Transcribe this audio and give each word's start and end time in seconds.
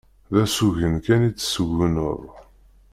D 0.33 0.35
asugen 0.43 0.95
kan 1.05 1.27
i 1.29 1.31
tessuguneḍ. 1.31 2.21